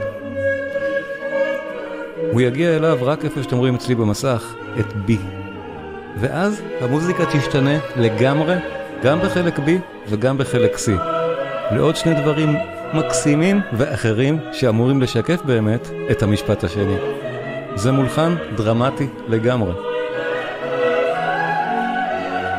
[2.32, 5.12] הוא יגיע אליו רק איפה שאתם רואים אצלי במסך, את B.
[6.16, 8.54] ואז המוזיקה תשתנה לגמרי,
[9.02, 9.70] גם בחלק B
[10.08, 11.11] וגם בחלק C.
[11.74, 12.56] לעוד שני דברים
[12.94, 16.96] מקסימים ואחרים שאמורים לשקף באמת את המשפט השני.
[17.74, 19.72] זה מולחן דרמטי לגמרי.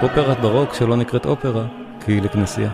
[0.03, 1.65] אופרת ברוק שלא נקראת אופרה,
[2.05, 2.69] כי היא לכנסייה.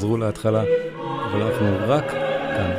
[0.00, 0.62] חזרו להתחלה,
[1.30, 2.70] אבל אנחנו רק כאן.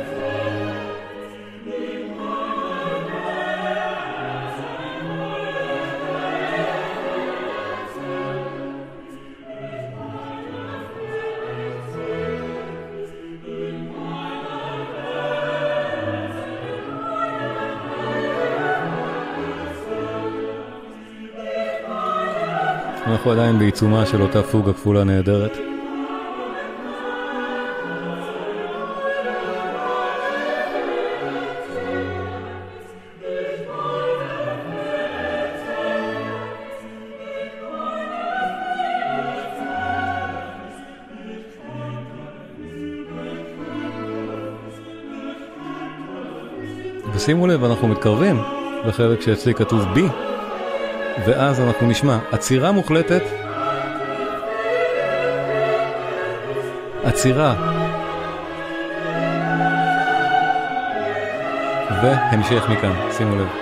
[23.06, 25.71] אנחנו עדיין בעיצומה של אותה פוגה כפולה נהדרת.
[47.22, 48.42] ושימו לב, אנחנו מתקרבים
[48.84, 49.98] לחלק שאצלי כתוב B,
[51.26, 53.22] ואז אנחנו נשמע עצירה מוחלטת,
[57.04, 57.54] עצירה,
[62.02, 63.61] והמשך מכאן, שימו לב.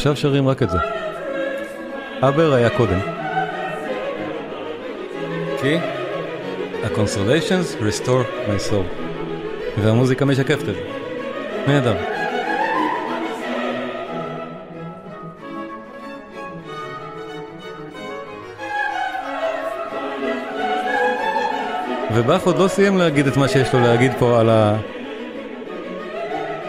[0.00, 0.78] עכשיו שרים רק את זה.
[2.20, 2.98] אבר היה קודם.
[5.60, 5.76] כי
[6.84, 9.02] ה-consolations restore my soul.
[9.78, 10.82] והמוזיקה משקפת את זה.
[11.66, 11.94] נהדר.
[22.14, 24.50] ובאך עוד לא סיים להגיד את מה שיש לו להגיד פה על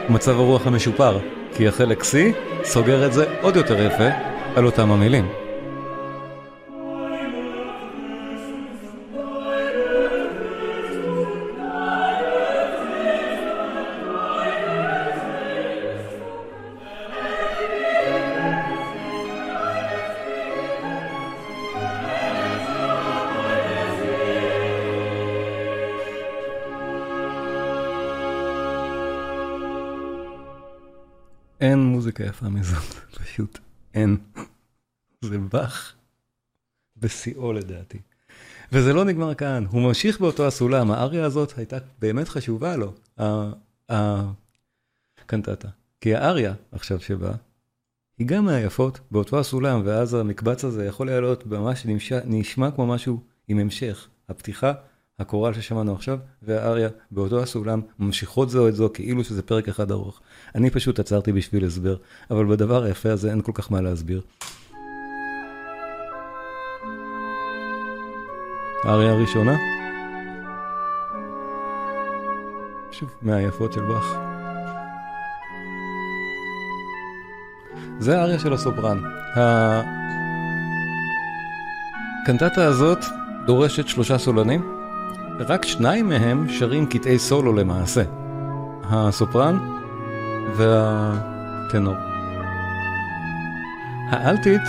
[0.10, 1.18] מצב הרוח המשופר,
[1.56, 2.16] כי החלק C
[2.64, 4.08] סוגר את זה עוד יותר יפה
[4.56, 5.41] על אותם המילים.
[31.62, 32.84] אין מוזיקה יפה מזאת,
[33.24, 33.60] פשוט
[33.94, 34.18] אין.
[35.22, 35.96] זה באך
[36.98, 38.00] בשיאו לדעתי.
[38.72, 42.94] וזה לא נגמר כאן, הוא ממשיך באותו הסולם, האריה הזאת הייתה באמת חשובה לו,
[45.20, 45.68] הקנטטה.
[46.02, 47.32] כי האריה עכשיו שבא,
[48.18, 51.86] היא גם מהיפות באותו הסולם, ואז המקבץ הזה יכול להיות ממש
[52.26, 54.08] נשמע כמו משהו עם המשך.
[54.30, 54.74] הפתיחה,
[55.22, 60.22] הקורל ששמענו עכשיו והאריה באותו הסולם ממשיכות זו את זו כאילו שזה פרק אחד ארוך.
[60.56, 61.96] אני פשוט עצרתי בשביל הסבר,
[62.32, 64.22] אבל בדבר היפה הזה אין כל כך מה להסביר.
[68.84, 69.58] האריה הראשונה,
[72.92, 74.16] שוב, מהיפות של באך.
[78.00, 79.02] זה האריה של הסופרן.
[82.24, 83.00] הקנטטה הזאת
[83.46, 84.81] דורשת שלושה סולנים,
[85.40, 88.02] רק שניים מהם שרים קטעי סולו למעשה.
[88.84, 89.60] הסופרן
[90.56, 91.96] והטנור.
[94.10, 94.62] האלטית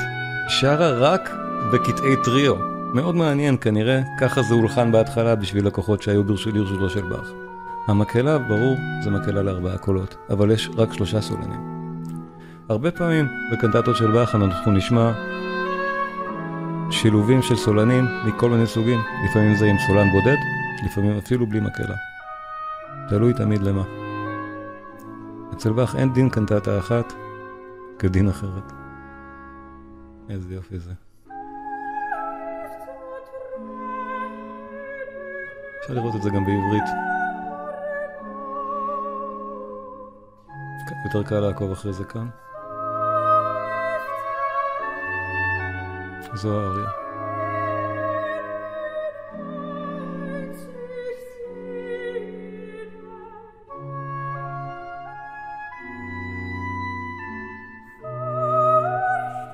[0.48, 1.30] שרה רק
[1.72, 2.54] בקטעי טריו.
[2.94, 6.22] מאוד מעניין, כנראה ככה זה הולחן בהתחלה בשביל לקוחות שהיו
[6.54, 7.30] לרשותו של באך.
[7.88, 11.60] המקהלה, ברור, זה מקהלה לארבעה קולות, אבל יש רק שלושה סולנים.
[12.68, 15.12] הרבה פעמים בקנטטות של באך אנחנו נשמע
[16.92, 20.36] שילובים של סולנים מכל מיני סוגים, לפעמים זה עם סולן בודד,
[20.84, 21.96] לפעמים אפילו בלי מקהלה.
[23.08, 23.82] תלוי תמיד למה.
[25.52, 27.12] אצל באך אין דין קנטטה אחת
[27.98, 28.72] כדין אחרת.
[30.28, 30.92] איזה יופי זה.
[35.80, 36.84] אפשר לראות את זה גם בעברית.
[41.04, 42.28] יותר קל לעקוב אחרי זה כאן.
[46.34, 46.86] זו האריה.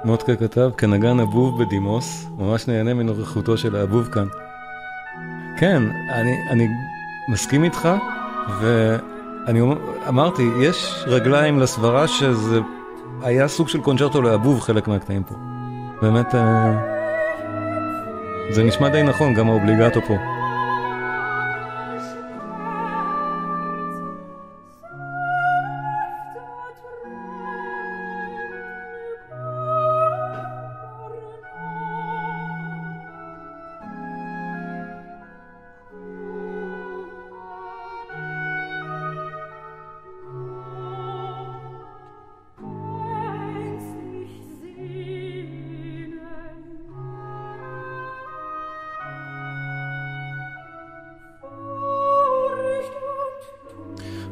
[0.04, 4.26] מוטקה כתב, כנגן אבוב בדימוס, ממש נהנה מנוכחותו של האבוב כאן.
[5.58, 6.68] כן, אני, אני
[7.28, 7.88] מסכים איתך,
[8.60, 9.60] ואני
[10.08, 12.60] אמרתי, יש רגליים לסברה שזה
[13.22, 15.57] היה סוג של קונצ'רטו לאבוב חלק מהקטעים פה.
[16.02, 16.72] באמת, אה,
[18.50, 20.37] זה נשמע די נכון, גם האובליגטו פה.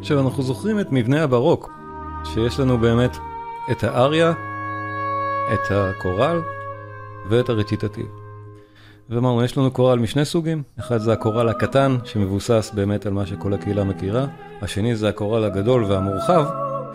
[0.07, 1.71] עכשיו אנחנו זוכרים את מבנה הברוק,
[2.25, 3.17] שיש לנו באמת
[3.71, 4.33] את האריה,
[5.53, 6.41] את הקורל
[7.29, 8.07] ואת הרציטטיב.
[9.11, 13.55] ואמרנו, יש לנו קורל משני סוגים, אחד זה הקורל הקטן, שמבוסס באמת על מה שכל
[13.55, 14.27] הקהילה מכירה,
[14.63, 16.45] השני זה הקורל הגדול והמורחב,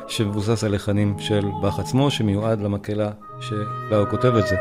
[0.08, 4.56] שמבוסס על לחנים של באך עצמו, שמיועד למקהלה שלה הוא כותב את זה.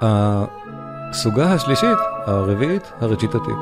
[0.00, 3.56] הסוגה השלישית, הרביעית, הרציטטיב.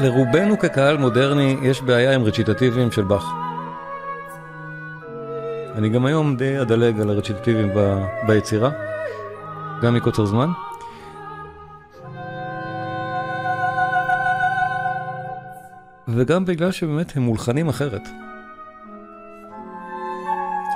[0.00, 3.24] לרובנו כקהל מודרני יש בעיה עם רציטטיבים של באך.
[5.74, 8.04] אני גם היום די אדלג על הרציטטיבים ב...
[8.26, 8.70] ביצירה,
[9.82, 10.48] גם מקוצר זמן.
[16.08, 18.02] וגם בגלל שבאמת הם מולחנים אחרת.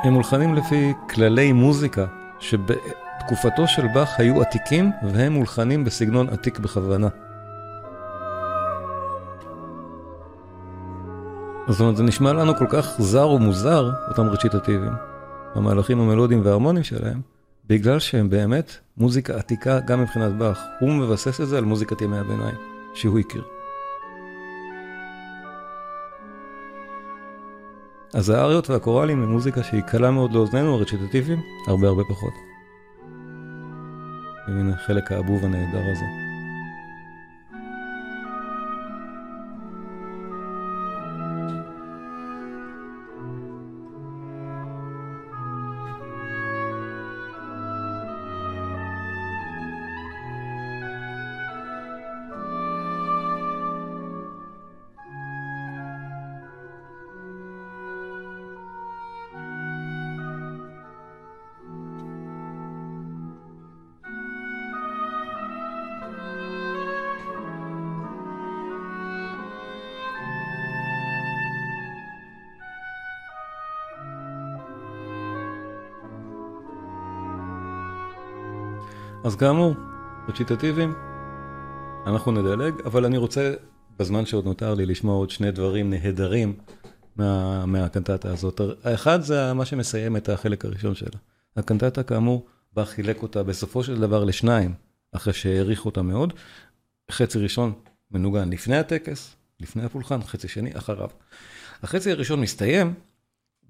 [0.04, 2.06] הם מולחנים לפי כללי מוזיקה
[2.38, 7.08] שבתקופתו של באך היו עתיקים והם מולחנים בסגנון עתיק בכוונה.
[11.70, 14.92] זאת אומרת, זה נשמע לנו כל כך זר ומוזר, אותם רציטטיביים,
[15.54, 17.20] המהלכים המלודיים וההרמוניים שלהם,
[17.66, 20.60] בגלל שהם באמת מוזיקה עתיקה גם מבחינת באך.
[20.80, 22.54] הוא מבסס את זה על מוזיקת ימי הביניים,
[22.94, 23.42] שהוא הכיר.
[28.14, 32.34] אז האריות והקוראלים הם מוזיקה שהיא קלה מאוד לאוזנינו, הרציטטיביים, הרבה הרבה פחות.
[34.48, 36.30] והנה חלק האבוב הנהדר הזה.
[79.24, 79.74] אז כאמור,
[80.28, 80.94] רציטטיביים,
[82.06, 83.54] אנחנו נדלג, אבל אני רוצה,
[83.98, 86.58] בזמן שעוד נותר לי, לשמוע עוד שני דברים נהדרים
[87.16, 88.60] מה, מהקנטטה הזאת.
[88.84, 91.18] האחד זה מה שמסיים את החלק הראשון שלה.
[91.56, 94.74] הקנטטה, כאמור, בה חילק אותה בסופו של דבר לשניים,
[95.12, 96.32] אחרי שהעריך אותה מאוד.
[97.10, 97.72] חצי ראשון
[98.10, 101.08] מנוגן לפני הטקס, לפני הפולחן, חצי שני אחריו.
[101.82, 102.94] החצי הראשון מסתיים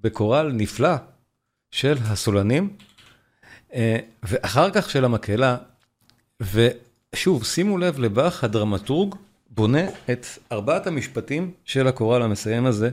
[0.01, 0.95] בקורל נפלא
[1.71, 2.77] של הסולנים,
[4.23, 5.57] ואחר כך של המקהלה,
[6.41, 9.15] ושוב, שימו לב לבאך, הדרמטורג
[9.51, 12.91] בונה את ארבעת המשפטים של הקורל המסיים הזה,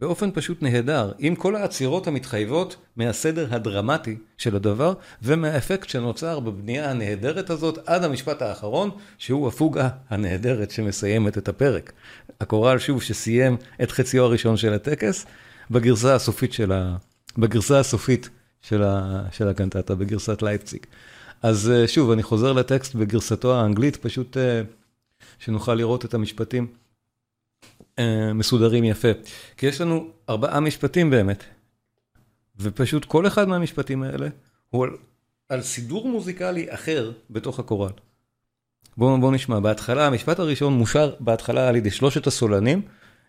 [0.00, 7.50] באופן פשוט נהדר, עם כל העצירות המתחייבות מהסדר הדרמטי של הדבר, ומהאפקט שנוצר בבנייה הנהדרת
[7.50, 11.92] הזאת עד המשפט האחרון, שהוא הפוגה הנהדרת שמסיימת את הפרק.
[12.40, 15.26] הקורל שוב שסיים את חציו הראשון של הטקס,
[15.70, 16.96] בגרסה הסופית של, ה...
[17.38, 18.28] בגרסה הסופית
[18.68, 19.22] של, ה...
[19.32, 20.86] של הקנטטה, בגרסת לייפציג.
[21.42, 24.62] אז אה, שוב, אני חוזר לטקסט בגרסתו האנגלית, פשוט אה,
[25.38, 26.66] שנוכל לראות את המשפטים.
[27.98, 29.08] אה, מסודרים יפה.
[29.56, 31.44] כי יש לנו ארבעה משפטים באמת,
[32.60, 34.28] ופשוט כל אחד מהמשפטים האלה
[34.70, 34.90] הוא על,
[35.48, 37.90] על סידור מוזיקלי אחר בתוך הקורל.
[38.96, 42.82] בואו בוא נשמע, בהתחלה, המשפט הראשון מושר בהתחלה על ידי שלושת הסולנים,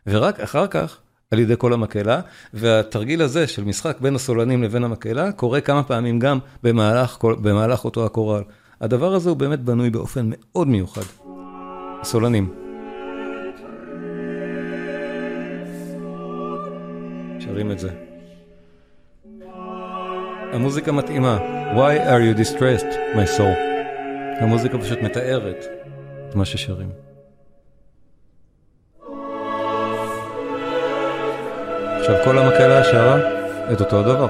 [0.07, 0.99] ורק אחר כך
[1.31, 2.21] על ידי כל המקהלה,
[2.53, 8.05] והתרגיל הזה של משחק בין הסולנים לבין המקהלה קורה כמה פעמים גם במהלך, במהלך אותו
[8.05, 8.43] הקורל.
[8.81, 11.01] הדבר הזה הוא באמת בנוי באופן מאוד מיוחד.
[12.01, 12.53] הסולנים.
[17.39, 17.89] שרים את זה.
[20.53, 21.37] המוזיקה מתאימה.
[21.73, 23.57] Why are you distressed, my soul?
[24.41, 25.65] המוזיקה פשוט מתארת
[26.29, 27.06] את מה ששרים.
[32.09, 33.17] עכשיו כל המקהלה שרה
[33.71, 34.27] את אותו הדבר.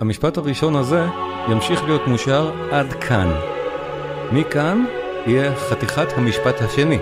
[0.00, 1.04] המשפט הראשון הזה
[1.48, 3.32] ימשיך להיות מושר עד כאן.
[4.32, 4.84] מכאן
[5.26, 6.98] יהיה חתיכת המשפט השני.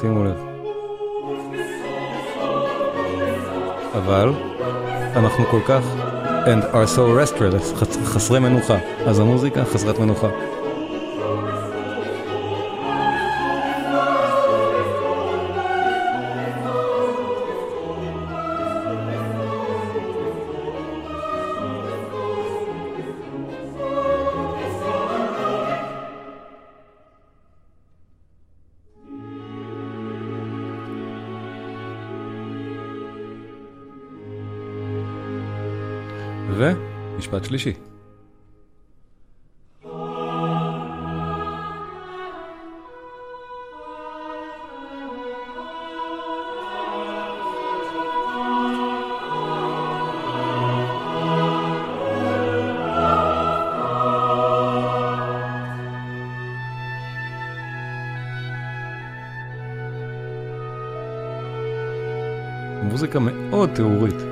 [0.00, 0.44] שימו לב.
[3.94, 4.32] אבל
[5.16, 5.82] אנחנו כל כך
[6.44, 8.76] and are so restless, חסרי מנוחה,
[9.06, 10.28] אז המוזיקה חסרת מנוחה.
[37.38, 37.72] ומשפט שלישי.
[62.82, 64.27] מוזיקה מאוד תיאורית.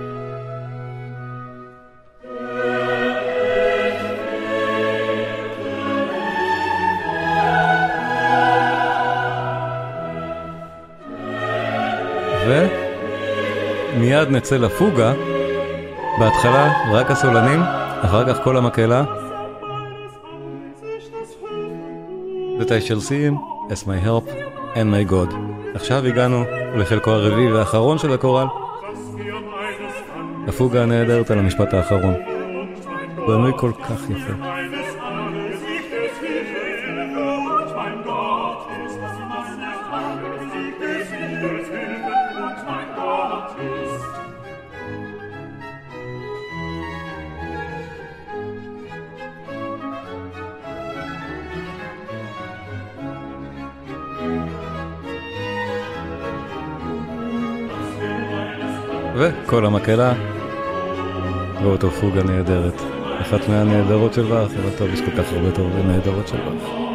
[13.97, 15.13] ומיד נצא לפוגה,
[16.19, 17.61] בהתחלה רק הסולנים,
[18.01, 19.05] אחר כך כל המקהלה.
[22.59, 23.37] That I shall see him
[23.71, 24.27] as my help
[24.75, 25.35] and my God.
[25.75, 26.45] עכשיו הגענו
[26.75, 28.47] לחלקו הרביעי והאחרון של הקורל.
[30.49, 32.15] הפוגה הנהדרת על המשפט האחרון.
[33.27, 34.56] בנוי כל כך יפה.
[59.57, 60.15] וכל המקהלה
[61.63, 62.83] באותו פוגה נהדרת.
[63.21, 66.86] אחת מהנהדרות של באך, אבל טוב, יש כל כך הרבה טוב ונהדרות של באך.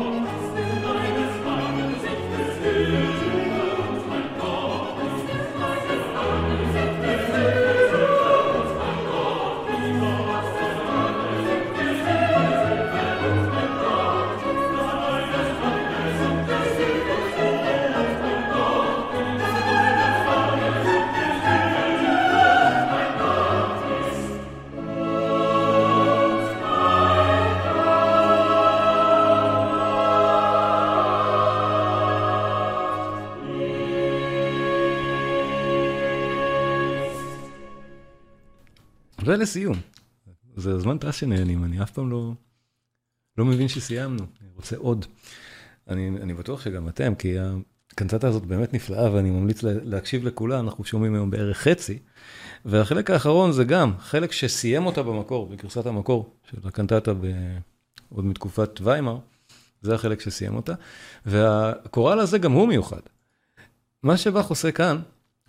[39.51, 39.77] ולסיום,
[40.55, 42.31] זה זמן טס שנהנים, אני אף פעם לא,
[43.37, 45.05] לא מבין שסיימנו, אני רוצה עוד.
[45.87, 47.35] אני, אני בטוח שגם אתם, כי
[47.91, 51.99] הקנטטה הזאת באמת נפלאה, ואני ממליץ להקשיב לכולה, אנחנו שומעים היום בערך חצי.
[52.65, 57.11] והחלק האחרון זה גם חלק שסיים אותה במקור, בגרסת המקור של הקנטטה
[58.09, 59.19] עוד מתקופת ויימאר,
[59.81, 60.73] זה החלק שסיים אותה.
[61.25, 63.01] והקורל הזה גם הוא מיוחד.
[64.03, 64.97] מה שבאך עושה כאן,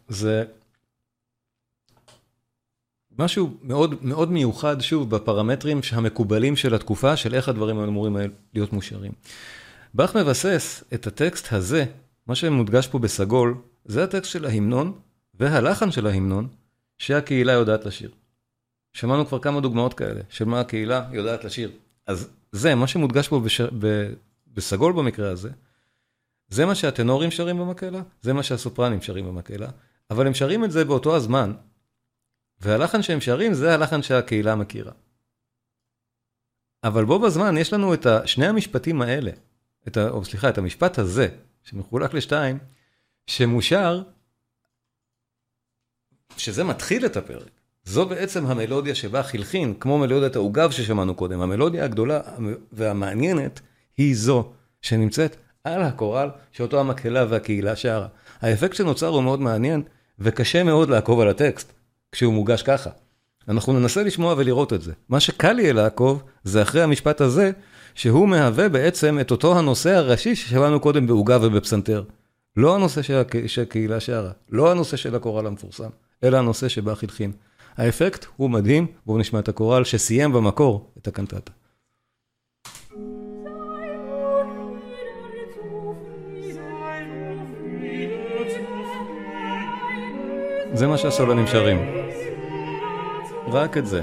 [0.08, 0.44] זה
[3.22, 8.16] משהו מאוד מאוד מיוחד, שוב, בפרמטרים המקובלים של התקופה, של איך הדברים אמורים
[8.54, 9.12] להיות מושרים.
[9.94, 11.84] באך מבסס את הטקסט הזה,
[12.26, 13.54] מה שמודגש פה בסגול,
[13.84, 14.92] זה הטקסט של ההמנון
[15.34, 16.48] והלחן של ההמנון,
[16.98, 18.10] שהקהילה יודעת לשיר.
[18.92, 21.70] שמענו כבר כמה דוגמאות כאלה, של מה הקהילה יודעת לשיר.
[22.06, 23.60] אז זה, מה שמודגש פה בש...
[23.60, 24.12] ב...
[24.54, 25.50] בסגול במקרה הזה,
[26.48, 29.68] זה מה שהטנורים שרים במקהלה, זה מה שהסופרנים שרים במקהלה,
[30.10, 31.52] אבל הם שרים את זה באותו הזמן,
[32.62, 34.92] והלחן שהם שרים זה הלחן שהקהילה מכירה.
[36.84, 39.30] אבל בו בזמן יש לנו את שני המשפטים האלה,
[39.88, 41.28] את ה, או סליחה, את המשפט הזה,
[41.62, 42.58] שמחולק לשתיים,
[43.26, 44.02] שמושר,
[46.36, 47.50] שזה מתחיל את הפרק.
[47.84, 51.40] זו בעצם המלודיה שבה חלחין, כמו מלודיית העוגב ששמענו קודם.
[51.40, 52.20] המלודיה הגדולה
[52.72, 53.60] והמעניינת
[53.96, 54.52] היא זו
[54.82, 58.08] שנמצאת על הקורל שאותו המקהלה והקהילה שרה.
[58.40, 59.82] האפקט שנוצר הוא מאוד מעניין,
[60.18, 61.72] וקשה מאוד לעקוב על הטקסט
[62.12, 62.90] כשהוא מוגש ככה.
[63.48, 64.92] אנחנו ננסה לשמוע ולראות את זה.
[65.08, 67.50] מה שקל יהיה לעקוב, זה אחרי המשפט הזה,
[67.94, 72.04] שהוא מהווה בעצם את אותו הנושא הראשי ששמענו קודם בעוגה ובפסנתר.
[72.56, 73.00] לא הנושא
[73.46, 75.88] שהקהילה שרה, לא הנושא של הקורל המפורסם,
[76.24, 77.32] אלא הנושא שבה חלחין.
[77.76, 81.52] האפקט הוא מדהים, בואו נשמע את הקורל שסיים במקור את הקנטטה.
[90.74, 91.78] זה מה שהסולנים שרים.
[93.52, 94.02] רק את זה.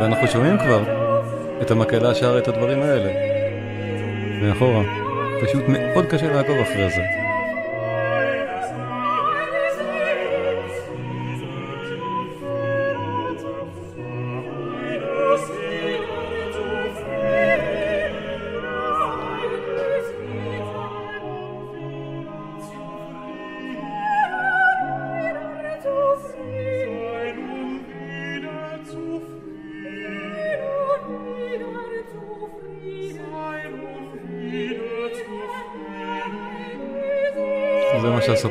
[0.00, 0.82] ואנחנו שומעים כבר
[1.62, 3.12] את המקהלה שר את הדברים האלה.
[4.42, 4.99] מאחורה.
[5.42, 7.29] פשוט מאוד קשה לעקוב אחרי זה.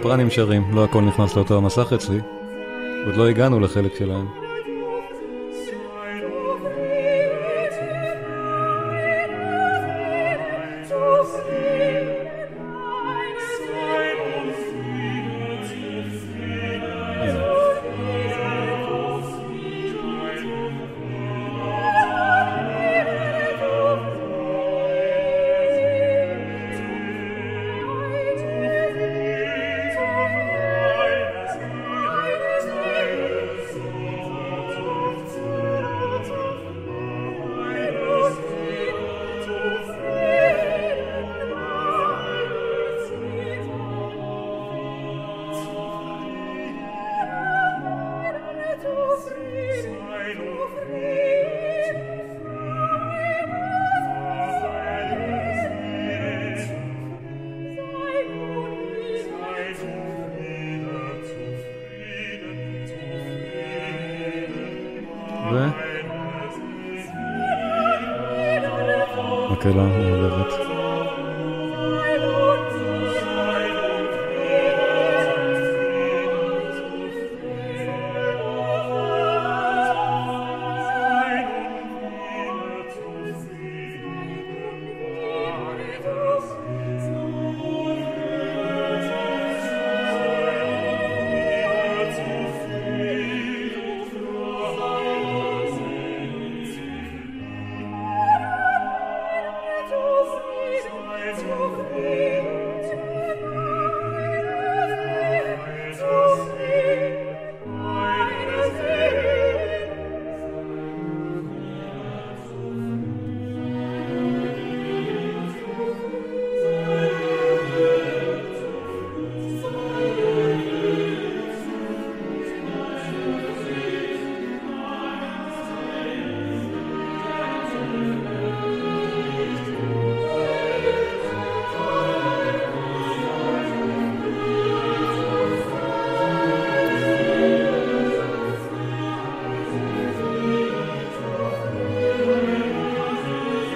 [0.09, 2.19] הסופרנים שרים, לא הכל נכנס לאותו המסך אצלי.
[3.05, 4.48] עוד לא הגענו לחלק שלהם.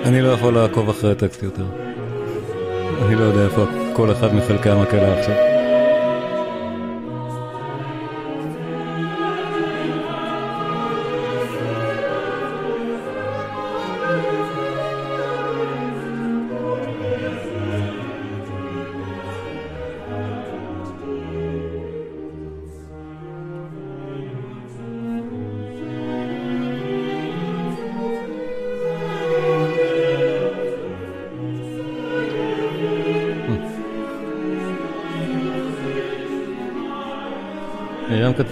[0.06, 1.66] אני לא יכול לעקוב אחרי הטקסט יותר.
[3.06, 5.53] אני לא יודע איפה כל אחד מחלקי המקהלה עכשיו.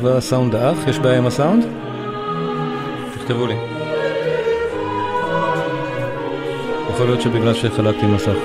[0.01, 1.65] מרים כתבה סאונד האח, יש בעיה עם הסאונד?
[3.13, 3.55] תכתבו לי.
[6.89, 8.35] יכול להיות שבגלל שחלקתי מסך.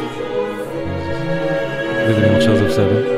[2.08, 3.15] אם עכשיו זה בסדר.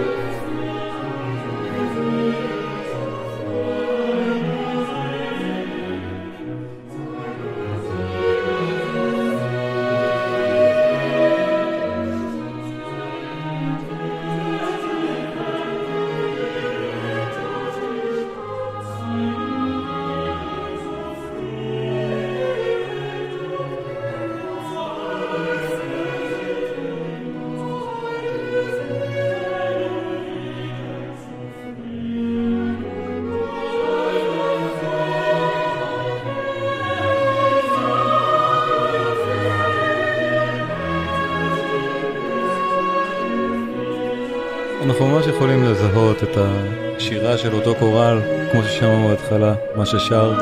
[46.97, 48.21] השירה של אותו קורל,
[48.53, 50.33] כמו ששמענו בהתחלה, מה ששר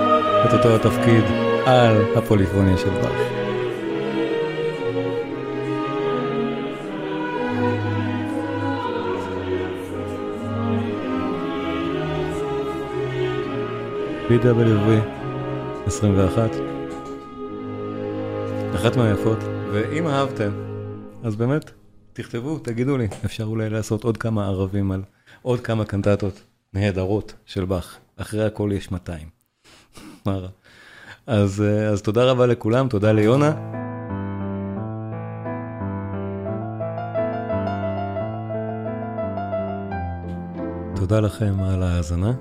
[0.45, 1.25] את אותו התפקיד
[1.67, 3.37] על הפוליפוניה של באך.
[14.29, 14.91] BWV
[15.87, 16.51] 21
[18.75, 19.39] אחת מהיפות,
[19.73, 20.51] ואם אהבתם,
[21.23, 21.71] אז באמת
[22.13, 25.03] תכתבו, תגידו לי, אפשר אולי לעשות עוד כמה ערבים על
[25.43, 26.41] עוד כמה קנטטות
[26.75, 27.97] נהדרות של באך.
[28.17, 29.29] אחרי הכל יש 200.
[30.27, 30.49] מה רע?
[31.27, 33.53] אז, אז תודה רבה לכולם, תודה ליונה.
[40.97, 42.33] תודה לכם על ההאזנה.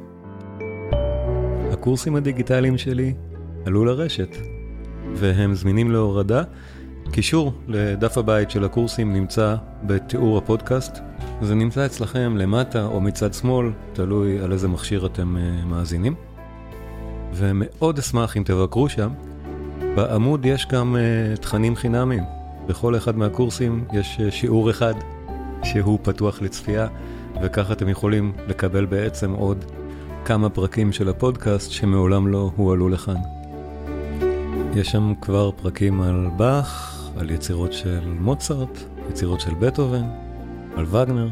[1.72, 3.14] הקורסים הדיגיטליים שלי
[3.66, 4.36] עלו לרשת,
[5.16, 6.43] והם זמינים להורדה.
[7.12, 10.98] קישור לדף הבית של הקורסים נמצא בתיאור הפודקאסט.
[11.42, 16.16] זה נמצא אצלכם למטה או מצד שמאל, תלוי על איזה מכשיר אתם uh, מאזינים.
[17.34, 19.10] ומאוד אשמח אם תבקרו שם.
[19.96, 22.24] בעמוד יש גם uh, תכנים חינמיים.
[22.68, 24.94] בכל אחד מהקורסים יש uh, שיעור אחד
[25.64, 26.88] שהוא פתוח לצפייה,
[27.44, 29.66] וככה אתם יכולים לקבל בעצם עוד
[30.26, 33.18] כמה פרקים של הפודקאסט שמעולם לא הועלו לכאן.
[34.76, 38.80] יש שם כבר פרקים על באך, על יצירות של מוצרט,
[39.10, 40.24] יצירות של בטהובן,
[40.76, 41.28] על וגנר,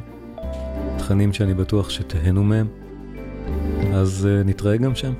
[0.97, 2.67] תכנים שאני בטוח שתהנו מהם,
[3.93, 5.13] אז uh, נתראה גם שם.